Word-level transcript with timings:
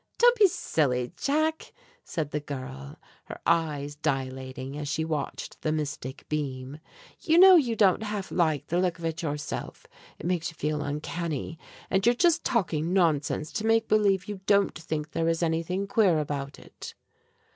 "Don't 0.17 0.35
be 0.39 0.47
silly, 0.47 1.11
Jack!" 1.15 1.71
said 2.03 2.31
the 2.31 2.39
girl, 2.39 2.97
her 3.25 3.39
eyes 3.45 3.95
dilating 3.95 4.75
as 4.75 4.87
she 4.87 5.05
watched 5.05 5.61
the 5.61 5.71
mystic 5.71 6.25
beam. 6.27 6.79
"You 7.19 7.37
know 7.37 7.55
you 7.55 7.75
don't 7.75 8.01
half 8.01 8.31
like 8.31 8.65
the 8.69 8.79
look 8.79 8.97
of 8.97 9.05
it 9.05 9.21
yourself. 9.21 9.85
It 10.17 10.25
makes 10.25 10.49
you 10.49 10.55
feel 10.55 10.81
uncanny, 10.81 11.59
and 11.91 12.03
you're 12.03 12.15
just 12.15 12.43
talking 12.43 12.93
nonsense 12.93 13.51
to 13.51 13.63
make 13.67 13.87
believe 13.87 14.25
you 14.25 14.41
don't 14.47 14.73
think 14.73 15.11
there 15.11 15.29
is 15.29 15.43
anything 15.43 15.85
queer 15.85 16.17
about 16.17 16.57
it!" 16.57 16.95